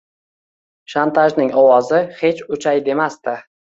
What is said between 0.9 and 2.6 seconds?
Shantajning ovozi hech